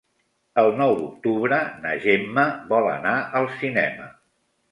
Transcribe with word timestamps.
El 0.61 0.69
nou 0.77 0.93
d'octubre 1.01 1.59
na 1.83 1.91
Gemma 2.07 2.47
vol 2.73 2.89
anar 2.93 3.15
al 3.41 3.47
cinema. 3.59 4.09